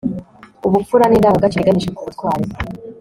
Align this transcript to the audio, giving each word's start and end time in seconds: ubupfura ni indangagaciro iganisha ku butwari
ubupfura 0.67 1.05
ni 1.07 1.15
indangagaciro 1.17 1.61
iganisha 1.63 1.89
ku 1.95 2.01
butwari 2.07 2.45